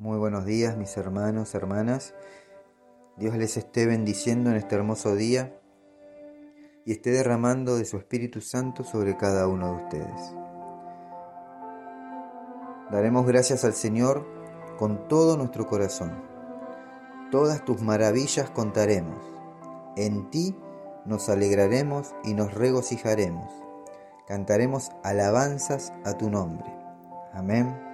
Muy 0.00 0.16
buenos 0.16 0.46
días 0.46 0.78
mis 0.78 0.96
hermanos, 0.96 1.54
hermanas. 1.54 2.14
Dios 3.18 3.36
les 3.36 3.58
esté 3.58 3.84
bendiciendo 3.84 4.48
en 4.48 4.56
este 4.56 4.74
hermoso 4.74 5.14
día 5.14 5.60
y 6.86 6.92
esté 6.92 7.10
derramando 7.10 7.76
de 7.76 7.84
su 7.84 7.98
Espíritu 7.98 8.40
Santo 8.40 8.82
sobre 8.82 9.18
cada 9.18 9.46
uno 9.46 9.76
de 9.76 9.84
ustedes. 9.84 10.34
Daremos 12.90 13.26
gracias 13.26 13.62
al 13.66 13.74
Señor 13.74 14.26
con 14.78 15.06
todo 15.06 15.36
nuestro 15.36 15.66
corazón. 15.66 16.24
Todas 17.30 17.62
tus 17.66 17.82
maravillas 17.82 18.48
contaremos. 18.48 19.22
En 19.98 20.30
ti 20.30 20.56
nos 21.04 21.28
alegraremos 21.28 22.14
y 22.24 22.32
nos 22.32 22.54
regocijaremos. 22.54 23.52
Cantaremos 24.26 24.92
alabanzas 25.04 25.92
a 26.06 26.16
tu 26.16 26.30
nombre. 26.30 26.74
Amén. 27.34 27.89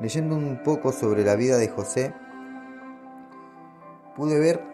Leyendo 0.00 0.34
un 0.34 0.62
poco 0.62 0.92
sobre 0.92 1.24
la 1.24 1.36
vida 1.36 1.58
de 1.58 1.68
José, 1.68 2.14
pude 4.16 4.38
ver 4.38 4.64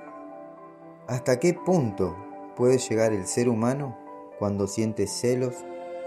hasta 1.09 1.41
qué 1.41 1.53
punto 1.53 2.17
puede 2.57 2.79
llegar 2.79 3.13
el 3.13 3.27
ser 3.27 3.49
humano 3.49 3.99
cuando 4.39 4.69
siente 4.69 5.07
celos 5.07 5.55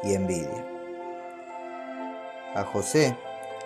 y 0.04 0.14
envidia. 0.14 0.66
A 2.56 2.64
José, 2.64 3.18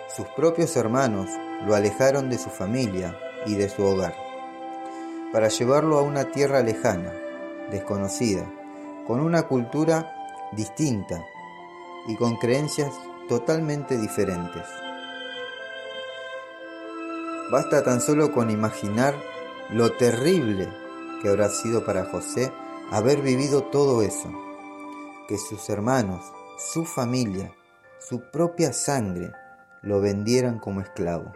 sus 0.08 0.26
propios 0.28 0.76
hermanos 0.76 1.30
lo 1.66 1.74
alejaron 1.74 2.30
de 2.30 2.38
su 2.38 2.50
familia 2.50 3.16
y 3.46 3.54
de 3.54 3.68
su 3.68 3.84
hogar, 3.84 4.14
para 5.32 5.48
llevarlo 5.48 5.98
a 5.98 6.02
una 6.02 6.30
tierra 6.32 6.62
lejana, 6.62 7.12
desconocida, 7.70 8.44
con 9.06 9.20
una 9.20 9.44
cultura 9.44 10.50
distinta 10.52 11.24
y 12.08 12.16
con 12.16 12.36
creencias 12.36 12.92
totalmente 13.28 13.96
diferentes. 13.96 14.64
Basta 17.54 17.84
tan 17.84 18.00
solo 18.00 18.32
con 18.32 18.50
imaginar 18.50 19.14
lo 19.70 19.92
terrible 19.92 20.68
que 21.22 21.28
habrá 21.28 21.48
sido 21.48 21.84
para 21.84 22.04
José 22.04 22.52
haber 22.90 23.22
vivido 23.22 23.62
todo 23.62 24.02
eso, 24.02 24.28
que 25.28 25.38
sus 25.38 25.70
hermanos, 25.70 26.32
su 26.58 26.84
familia, 26.84 27.52
su 28.00 28.28
propia 28.32 28.72
sangre 28.72 29.30
lo 29.82 30.00
vendieran 30.00 30.58
como 30.58 30.80
esclavo. 30.80 31.32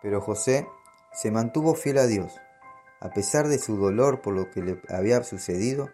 Pero 0.00 0.20
José 0.20 0.68
se 1.12 1.32
mantuvo 1.32 1.74
fiel 1.74 1.98
a 1.98 2.06
Dios. 2.06 2.32
A 3.00 3.10
pesar 3.10 3.48
de 3.48 3.58
su 3.58 3.76
dolor 3.78 4.20
por 4.20 4.32
lo 4.32 4.48
que 4.52 4.62
le 4.62 4.80
había 4.90 5.24
sucedido, 5.24 5.90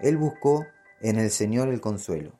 él 0.00 0.16
buscó 0.16 0.66
en 1.00 1.20
el 1.20 1.30
Señor 1.30 1.68
el 1.68 1.80
consuelo 1.80 2.32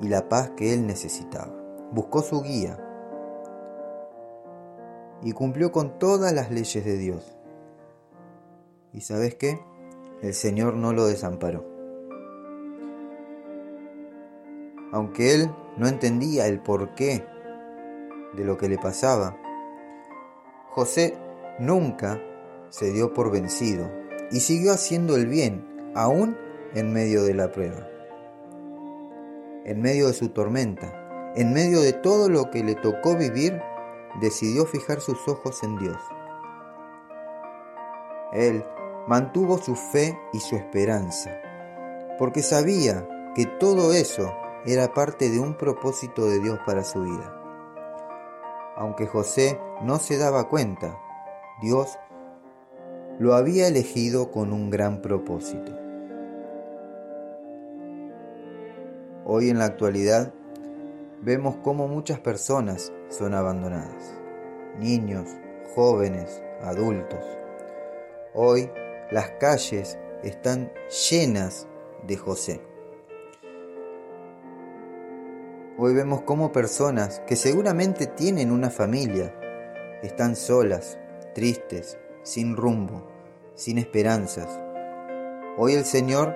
y 0.00 0.08
la 0.08 0.28
paz 0.28 0.50
que 0.56 0.74
él 0.74 0.84
necesitaba. 0.84 1.54
Buscó 1.92 2.22
su 2.22 2.42
guía 2.42 2.88
y 5.22 5.32
cumplió 5.32 5.72
con 5.72 5.98
todas 5.98 6.32
las 6.32 6.50
leyes 6.50 6.84
de 6.84 6.96
Dios. 6.96 7.36
¿Y 8.92 9.02
sabes 9.02 9.34
qué? 9.34 9.60
El 10.22 10.34
Señor 10.34 10.74
no 10.74 10.92
lo 10.92 11.06
desamparó. 11.06 11.64
Aunque 14.92 15.34
él 15.34 15.50
no 15.76 15.86
entendía 15.86 16.46
el 16.46 16.60
porqué 16.60 17.24
de 18.34 18.44
lo 18.44 18.56
que 18.56 18.68
le 18.68 18.78
pasaba, 18.78 19.36
José 20.70 21.16
nunca 21.58 22.20
se 22.70 22.92
dio 22.92 23.14
por 23.14 23.30
vencido 23.30 23.90
y 24.30 24.40
siguió 24.40 24.72
haciendo 24.72 25.16
el 25.16 25.26
bien, 25.26 25.92
aún 25.94 26.36
en 26.74 26.92
medio 26.92 27.24
de 27.24 27.34
la 27.34 27.50
prueba, 27.50 27.88
en 29.64 29.80
medio 29.80 30.06
de 30.06 30.12
su 30.12 30.28
tormenta, 30.30 31.32
en 31.34 31.52
medio 31.52 31.80
de 31.80 31.92
todo 31.92 32.28
lo 32.28 32.50
que 32.50 32.62
le 32.62 32.74
tocó 32.74 33.16
vivir, 33.16 33.60
decidió 34.18 34.66
fijar 34.66 35.00
sus 35.00 35.28
ojos 35.28 35.62
en 35.62 35.78
Dios. 35.78 35.98
Él 38.32 38.64
mantuvo 39.06 39.58
su 39.58 39.76
fe 39.76 40.18
y 40.32 40.40
su 40.40 40.56
esperanza, 40.56 41.30
porque 42.18 42.42
sabía 42.42 43.08
que 43.34 43.46
todo 43.46 43.92
eso 43.92 44.32
era 44.64 44.92
parte 44.92 45.30
de 45.30 45.40
un 45.40 45.56
propósito 45.56 46.26
de 46.26 46.40
Dios 46.40 46.58
para 46.66 46.84
su 46.84 47.02
vida. 47.02 47.36
Aunque 48.76 49.06
José 49.06 49.60
no 49.82 49.98
se 49.98 50.18
daba 50.18 50.48
cuenta, 50.48 50.98
Dios 51.60 51.98
lo 53.18 53.34
había 53.34 53.68
elegido 53.68 54.30
con 54.30 54.52
un 54.52 54.70
gran 54.70 55.02
propósito. 55.02 55.72
Hoy 59.26 59.50
en 59.50 59.58
la 59.58 59.66
actualidad 59.66 60.32
vemos 61.22 61.56
cómo 61.62 61.88
muchas 61.88 62.20
personas 62.20 62.92
son 63.08 63.34
abandonadas. 63.34 64.18
Niños, 64.78 65.28
jóvenes, 65.74 66.42
adultos. 66.62 67.24
Hoy 68.34 68.70
las 69.10 69.30
calles 69.32 69.98
están 70.22 70.72
llenas 71.10 71.66
de 72.06 72.16
José. 72.16 72.60
Hoy 75.78 75.94
vemos 75.94 76.22
cómo 76.22 76.52
personas 76.52 77.20
que 77.26 77.36
seguramente 77.36 78.06
tienen 78.06 78.50
una 78.50 78.70
familia 78.70 79.34
están 80.02 80.36
solas, 80.36 80.98
tristes, 81.34 81.98
sin 82.22 82.56
rumbo, 82.56 83.06
sin 83.54 83.78
esperanzas. 83.78 84.60
Hoy 85.56 85.74
el 85.74 85.84
Señor 85.84 86.34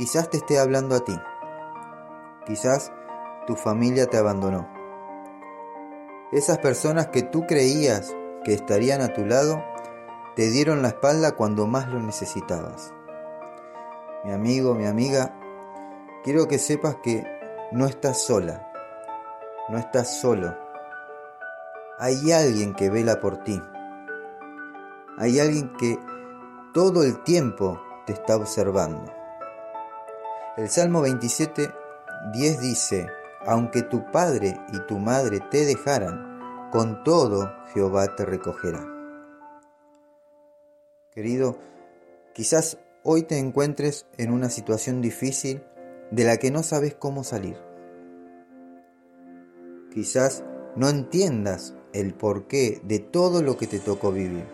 Quizás 0.00 0.30
te 0.30 0.38
esté 0.38 0.58
hablando 0.58 0.96
a 0.96 1.04
ti. 1.04 1.14
Quizás 2.46 2.90
tu 3.50 3.56
familia 3.56 4.06
te 4.06 4.16
abandonó. 4.16 4.68
Esas 6.30 6.58
personas 6.58 7.08
que 7.08 7.24
tú 7.24 7.48
creías 7.48 8.14
que 8.44 8.54
estarían 8.54 9.00
a 9.00 9.12
tu 9.12 9.26
lado, 9.26 9.60
te 10.36 10.50
dieron 10.50 10.82
la 10.82 10.88
espalda 10.90 11.32
cuando 11.32 11.66
más 11.66 11.88
lo 11.88 11.98
necesitabas. 11.98 12.94
Mi 14.24 14.30
amigo, 14.30 14.76
mi 14.76 14.86
amiga, 14.86 15.34
quiero 16.22 16.46
que 16.46 16.60
sepas 16.60 16.98
que 17.02 17.26
no 17.72 17.86
estás 17.86 18.22
sola, 18.22 18.70
no 19.68 19.78
estás 19.78 20.20
solo. 20.20 20.56
Hay 21.98 22.30
alguien 22.30 22.72
que 22.72 22.88
vela 22.88 23.18
por 23.18 23.38
ti. 23.38 23.60
Hay 25.18 25.40
alguien 25.40 25.72
que 25.76 25.98
todo 26.72 27.02
el 27.02 27.24
tiempo 27.24 27.80
te 28.06 28.12
está 28.12 28.36
observando. 28.36 29.12
El 30.56 30.68
Salmo 30.68 31.00
27, 31.00 31.68
10 32.32 32.60
dice, 32.60 33.19
aunque 33.46 33.82
tu 33.82 34.10
padre 34.10 34.58
y 34.72 34.80
tu 34.86 34.98
madre 34.98 35.40
te 35.50 35.64
dejaran, 35.64 36.68
con 36.70 37.02
todo 37.04 37.52
Jehová 37.72 38.14
te 38.16 38.24
recogerá. 38.24 38.86
Querido, 41.10 41.58
quizás 42.34 42.78
hoy 43.02 43.22
te 43.22 43.38
encuentres 43.38 44.06
en 44.18 44.30
una 44.32 44.50
situación 44.50 45.00
difícil 45.00 45.62
de 46.10 46.24
la 46.24 46.36
que 46.36 46.50
no 46.50 46.62
sabes 46.62 46.94
cómo 46.94 47.24
salir. 47.24 47.56
Quizás 49.92 50.44
no 50.76 50.88
entiendas 50.88 51.74
el 51.92 52.14
porqué 52.14 52.80
de 52.84 53.00
todo 53.00 53.42
lo 53.42 53.56
que 53.56 53.66
te 53.66 53.80
tocó 53.80 54.12
vivir. 54.12 54.46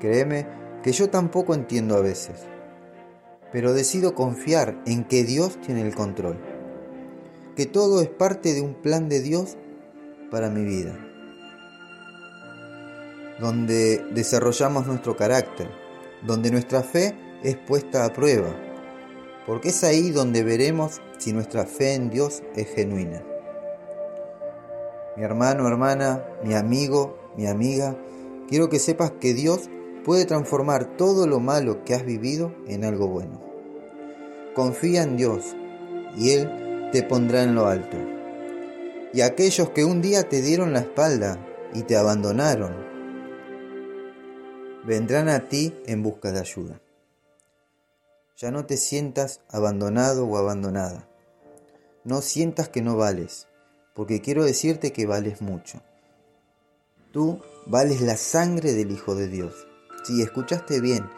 Créeme 0.00 0.46
que 0.82 0.92
yo 0.92 1.10
tampoco 1.10 1.54
entiendo 1.54 1.96
a 1.96 2.00
veces 2.00 2.46
pero 3.52 3.72
decido 3.72 4.14
confiar 4.14 4.80
en 4.86 5.04
que 5.04 5.24
Dios 5.24 5.58
tiene 5.60 5.82
el 5.82 5.94
control, 5.94 6.38
que 7.56 7.64
todo 7.64 8.02
es 8.02 8.08
parte 8.08 8.52
de 8.52 8.60
un 8.60 8.74
plan 8.74 9.08
de 9.08 9.20
Dios 9.20 9.56
para 10.30 10.50
mi 10.50 10.62
vida, 10.62 10.94
donde 13.40 14.04
desarrollamos 14.12 14.86
nuestro 14.86 15.16
carácter, 15.16 15.70
donde 16.26 16.50
nuestra 16.50 16.82
fe 16.82 17.16
es 17.42 17.56
puesta 17.56 18.04
a 18.04 18.12
prueba, 18.12 18.54
porque 19.46 19.70
es 19.70 19.82
ahí 19.84 20.10
donde 20.10 20.42
veremos 20.42 21.00
si 21.16 21.32
nuestra 21.32 21.64
fe 21.64 21.94
en 21.94 22.10
Dios 22.10 22.42
es 22.54 22.68
genuina. 22.68 23.22
Mi 25.16 25.24
hermano, 25.24 25.66
hermana, 25.66 26.26
mi 26.44 26.52
amigo, 26.52 27.32
mi 27.38 27.46
amiga, 27.46 27.96
quiero 28.48 28.68
que 28.68 28.78
sepas 28.78 29.12
que 29.12 29.32
Dios 29.32 29.70
puede 30.04 30.26
transformar 30.26 30.96
todo 30.98 31.26
lo 31.26 31.40
malo 31.40 31.84
que 31.84 31.94
has 31.94 32.04
vivido 32.04 32.52
en 32.66 32.84
algo 32.84 33.08
bueno. 33.08 33.40
Confía 34.54 35.02
en 35.02 35.16
Dios 35.16 35.56
y 36.16 36.32
Él 36.32 36.65
te 36.92 37.02
pondrá 37.02 37.42
en 37.42 37.54
lo 37.54 37.66
alto. 37.66 37.96
Y 39.12 39.20
aquellos 39.22 39.70
que 39.70 39.84
un 39.84 40.02
día 40.02 40.28
te 40.28 40.42
dieron 40.42 40.72
la 40.72 40.80
espalda 40.80 41.38
y 41.74 41.82
te 41.82 41.96
abandonaron, 41.96 42.74
vendrán 44.84 45.28
a 45.28 45.48
ti 45.48 45.74
en 45.86 46.02
busca 46.02 46.32
de 46.32 46.40
ayuda. 46.40 46.80
Ya 48.36 48.50
no 48.50 48.66
te 48.66 48.76
sientas 48.76 49.40
abandonado 49.50 50.26
o 50.26 50.36
abandonada. 50.36 51.08
No 52.04 52.20
sientas 52.20 52.68
que 52.68 52.82
no 52.82 52.96
vales, 52.96 53.48
porque 53.94 54.20
quiero 54.20 54.44
decirte 54.44 54.92
que 54.92 55.06
vales 55.06 55.40
mucho. 55.40 55.80
Tú 57.12 57.40
vales 57.66 58.00
la 58.02 58.16
sangre 58.16 58.74
del 58.74 58.90
Hijo 58.90 59.14
de 59.14 59.26
Dios. 59.26 59.66
Si 60.04 60.22
escuchaste 60.22 60.80
bien, 60.80 61.08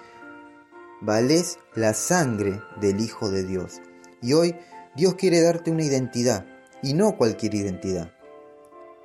vales 1.01 1.59
la 1.75 1.93
sangre 1.93 2.63
del 2.81 3.01
Hijo 3.01 3.31
de 3.31 3.45
Dios. 3.45 3.81
Y 4.23 4.33
hoy 4.33 4.55
Dios 4.99 5.15
quiere 5.15 5.41
darte 5.41 5.71
una 5.71 5.85
identidad, 5.85 6.45
y 6.83 6.93
no 6.95 7.17
cualquier 7.17 7.55
identidad, 7.55 8.11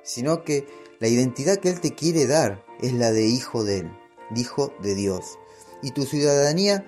sino 0.02 0.42
que 0.42 0.66
la 0.98 1.06
identidad 1.06 1.58
que 1.58 1.70
Él 1.70 1.80
te 1.80 1.94
quiere 1.94 2.26
dar 2.26 2.64
es 2.80 2.92
la 2.92 3.12
de 3.12 3.26
hijo 3.26 3.62
de 3.62 3.78
Él, 3.78 3.90
hijo 4.34 4.74
de 4.82 4.96
Dios. 4.96 5.38
Y 5.82 5.92
tu 5.92 6.02
ciudadanía 6.04 6.84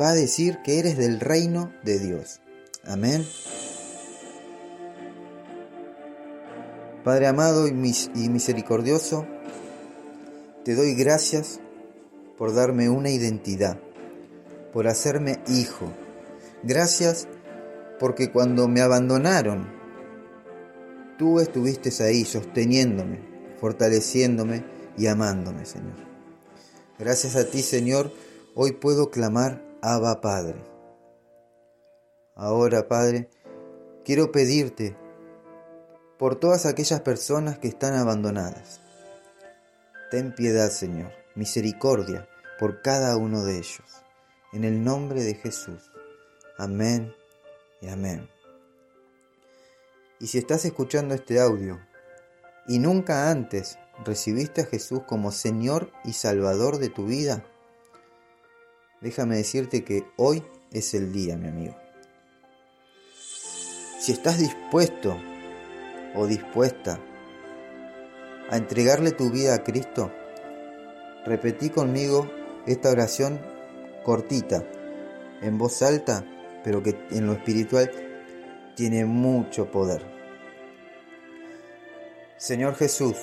va 0.00 0.10
a 0.10 0.14
decir 0.14 0.58
que 0.62 0.78
eres 0.78 0.96
del 0.96 1.18
reino 1.18 1.72
de 1.82 1.98
Dios. 1.98 2.40
Amén. 2.84 3.26
Padre 7.02 7.26
amado 7.26 7.66
y 7.66 7.72
misericordioso, 7.72 9.26
te 10.64 10.76
doy 10.76 10.94
gracias 10.94 11.58
por 12.38 12.54
darme 12.54 12.88
una 12.88 13.10
identidad, 13.10 13.80
por 14.72 14.86
hacerme 14.86 15.40
hijo. 15.48 15.92
Gracias 16.62 17.26
porque 17.98 18.30
cuando 18.30 18.68
me 18.68 18.80
abandonaron, 18.80 19.68
tú 21.18 21.40
estuviste 21.40 21.90
ahí 22.02 22.24
sosteniéndome, 22.24 23.20
fortaleciéndome 23.60 24.64
y 24.96 25.06
amándome, 25.06 25.64
Señor. 25.64 25.96
Gracias 26.98 27.36
a 27.36 27.48
ti, 27.48 27.62
Señor, 27.62 28.12
hoy 28.54 28.72
puedo 28.72 29.10
clamar 29.10 29.64
Abba 29.82 30.20
Padre. 30.20 30.62
Ahora, 32.34 32.88
Padre, 32.88 33.28
quiero 34.04 34.32
pedirte 34.32 34.96
por 36.18 36.36
todas 36.36 36.66
aquellas 36.66 37.00
personas 37.00 37.58
que 37.58 37.68
están 37.68 37.94
abandonadas. 37.94 38.80
Ten 40.10 40.34
piedad, 40.34 40.70
Señor, 40.70 41.12
misericordia 41.34 42.28
por 42.58 42.82
cada 42.82 43.16
uno 43.16 43.44
de 43.44 43.58
ellos. 43.58 44.04
En 44.52 44.64
el 44.64 44.84
nombre 44.84 45.22
de 45.22 45.34
Jesús. 45.34 45.90
Amén 46.58 47.14
y 47.82 47.88
amén. 47.88 48.28
Y 50.20 50.28
si 50.28 50.38
estás 50.38 50.64
escuchando 50.64 51.14
este 51.14 51.40
audio 51.40 51.80
y 52.68 52.78
nunca 52.78 53.30
antes 53.30 53.78
recibiste 54.04 54.62
a 54.62 54.66
Jesús 54.66 55.02
como 55.06 55.32
Señor 55.32 55.92
y 56.04 56.12
Salvador 56.12 56.78
de 56.78 56.88
tu 56.88 57.06
vida, 57.06 57.44
déjame 59.00 59.36
decirte 59.36 59.82
que 59.82 60.06
hoy 60.16 60.44
es 60.70 60.94
el 60.94 61.12
día, 61.12 61.36
mi 61.36 61.48
amigo. 61.48 61.76
Si 63.98 64.12
estás 64.12 64.38
dispuesto 64.38 65.16
o 66.14 66.26
dispuesta 66.26 67.00
a 68.48 68.56
entregarle 68.56 69.10
tu 69.10 69.30
vida 69.30 69.56
a 69.56 69.64
Cristo, 69.64 70.12
repetí 71.26 71.68
conmigo 71.70 72.30
esta 72.66 72.90
oración 72.90 73.40
cortita, 74.04 74.64
en 75.40 75.58
voz 75.58 75.82
alta, 75.82 76.24
pero 76.64 76.82
que 76.82 76.96
en 77.10 77.26
lo 77.26 77.32
espiritual 77.32 77.90
tiene 78.76 79.04
mucho 79.04 79.70
poder. 79.70 80.02
Señor 82.36 82.74
Jesús, 82.74 83.16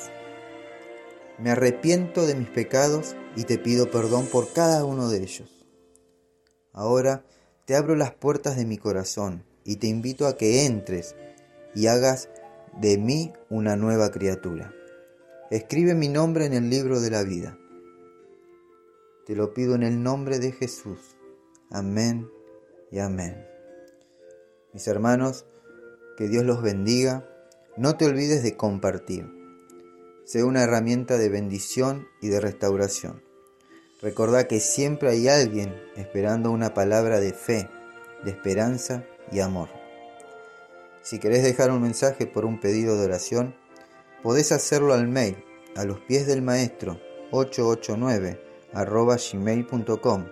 me 1.37 1.51
arrepiento 1.51 2.25
de 2.25 2.35
mis 2.35 2.49
pecados 2.49 3.15
y 3.35 3.43
te 3.43 3.57
pido 3.57 3.89
perdón 3.91 4.27
por 4.27 4.53
cada 4.53 4.85
uno 4.85 5.09
de 5.09 5.21
ellos. 5.21 5.67
Ahora 6.71 7.25
te 7.65 7.75
abro 7.75 7.95
las 7.95 8.13
puertas 8.13 8.55
de 8.55 8.65
mi 8.65 8.77
corazón 8.77 9.43
y 9.63 9.77
te 9.77 9.87
invito 9.87 10.27
a 10.27 10.37
que 10.37 10.65
entres 10.65 11.15
y 11.75 11.87
hagas 11.87 12.29
de 12.79 12.97
mí 12.97 13.33
una 13.49 13.75
nueva 13.75 14.11
criatura. 14.11 14.73
Escribe 15.51 15.95
mi 15.95 16.07
nombre 16.07 16.45
en 16.45 16.53
el 16.53 16.69
libro 16.69 17.01
de 17.01 17.09
la 17.09 17.23
vida. 17.23 17.57
Te 19.25 19.35
lo 19.35 19.53
pido 19.53 19.75
en 19.75 19.83
el 19.83 20.01
nombre 20.01 20.39
de 20.39 20.51
Jesús. 20.51 20.99
Amén 21.69 22.29
y 22.91 22.99
amén. 22.99 23.45
Mis 24.73 24.87
hermanos, 24.87 25.45
que 26.19 26.27
Dios 26.27 26.43
los 26.43 26.61
bendiga. 26.61 27.25
No 27.77 27.95
te 27.95 28.05
olvides 28.05 28.43
de 28.43 28.57
compartir. 28.57 29.25
Sea 30.25 30.45
una 30.45 30.63
herramienta 30.63 31.17
de 31.17 31.29
bendición 31.29 32.07
y 32.21 32.27
de 32.27 32.41
restauración. 32.41 33.23
Recordá 34.01 34.47
que 34.47 34.59
siempre 34.59 35.09
hay 35.09 35.29
alguien 35.29 35.73
esperando 35.95 36.51
una 36.51 36.73
palabra 36.73 37.19
de 37.19 37.33
fe, 37.33 37.69
de 38.25 38.31
esperanza 38.31 39.05
y 39.31 39.39
amor. 39.39 39.69
Si 41.01 41.19
querés 41.19 41.43
dejar 41.43 41.71
un 41.71 41.81
mensaje 41.81 42.27
por 42.27 42.45
un 42.45 42.59
pedido 42.59 42.97
de 42.97 43.05
oración, 43.05 43.55
podés 44.21 44.51
hacerlo 44.51 44.93
al 44.93 45.07
mail 45.07 45.37
a 45.75 45.85
los 45.85 46.01
pies 46.01 46.27
del 46.27 46.41
maestro 46.41 46.99
889 47.31 48.41
arroba 48.73 49.15
gmail.com 49.15 50.25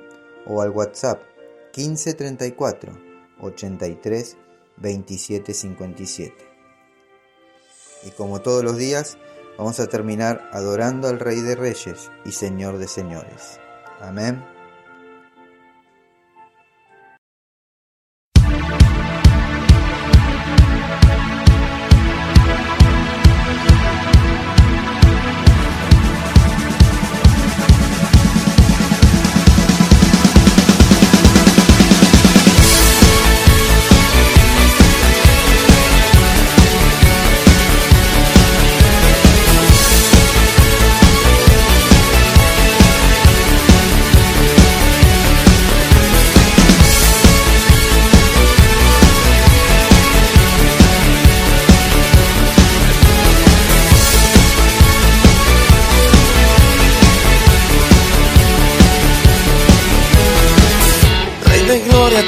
o 0.46 0.62
al 0.62 0.70
WhatsApp 0.72 1.22
1534 1.78 2.94
83 3.40 4.38
27 4.78 5.54
57. 5.54 6.36
Y 8.04 8.12
como 8.12 8.42
todos 8.42 8.64
los 8.64 8.78
días, 8.78 9.18
vamos 9.58 9.80
a 9.80 9.88
terminar 9.88 10.50
adorando 10.52 11.08
al 11.08 11.20
Rey 11.20 11.42
de 11.42 11.56
Reyes 11.56 12.12
y 12.26 12.32
Señor 12.32 12.78
de 12.78 12.88
Señores. 12.88 13.60
Amén. 14.02 14.57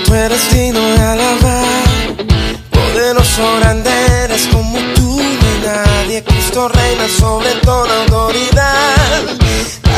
Tu 0.05 0.13
eres 0.13 0.51
digno 0.51 0.79
de 0.79 1.01
alabar. 1.01 1.65
Poderoso 2.69 3.43
grande 3.59 3.89
eres 4.23 4.47
como 4.47 4.77
tú 4.95 5.19
ni 5.19 5.65
nadie. 5.65 6.23
Cristo 6.23 6.67
reina 6.67 7.07
sobre 7.07 7.51
toda 7.63 8.01
autoridad. 8.01 9.23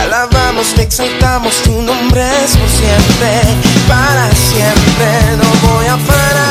Alabamos, 0.04 0.74
te 0.74 0.84
exaltamos, 0.84 1.54
tu 1.64 1.82
nombre 1.82 2.22
es 2.44 2.58
por 2.58 2.70
siempre, 2.70 3.42
para 3.88 4.30
siempre. 4.32 5.38
No 5.38 5.68
voy 5.68 5.86
a 5.88 5.98
parar 5.98 6.51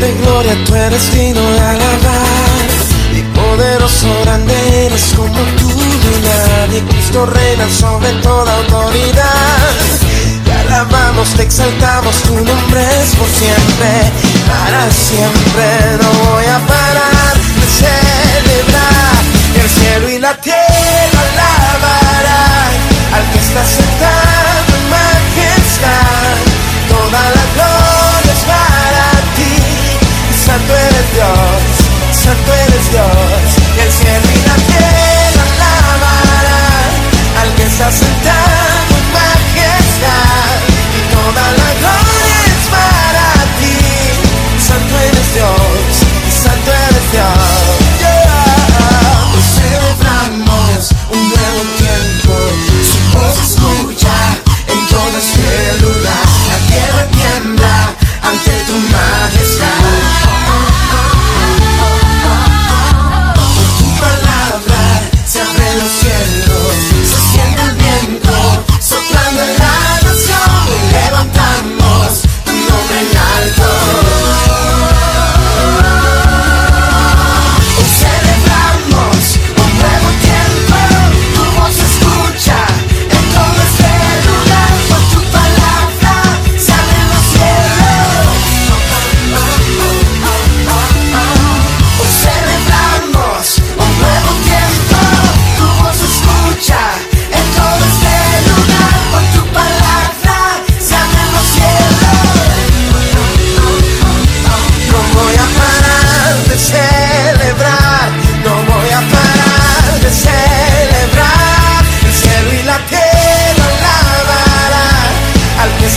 de 0.00 0.14
gloria, 0.22 0.56
tú 0.64 0.74
eres 0.74 1.12
digno 1.12 1.40
de 1.40 1.60
alabar. 1.60 2.68
Y 3.12 3.22
poderoso 3.36 4.08
grande 4.24 4.86
eres 4.86 5.12
como 5.14 5.40
tú 5.58 5.68
y 5.68 6.22
nadie. 6.24 6.82
Cristo 6.88 7.26
reina 7.26 7.68
sobre 7.68 8.10
toda 8.22 8.54
autoridad. 8.56 9.70
Te 10.44 10.52
alabamos, 10.52 11.28
te 11.36 11.42
exaltamos, 11.42 12.16
tu 12.22 12.34
nombre 12.34 12.82
es 13.02 13.14
por 13.16 13.28
siempre, 13.28 13.92
para 14.48 14.90
siempre. 14.90 15.66
No 16.00 16.30
voy 16.30 16.46
a 16.46 16.58
parar 16.66 17.34
de 17.60 17.66
celebrar 17.80 19.20
el 19.62 19.68
cielo 19.68 20.10
y 20.10 20.18
la 20.18 20.34
tierra. 20.40 20.59
Dios, 32.90 33.08
el 33.76 33.90
cielo 33.92 34.28
y 34.34 34.48
al 37.40 37.54
que 37.56 37.68
se 37.68 37.82
hace 37.82 38.19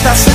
estás 0.03 0.32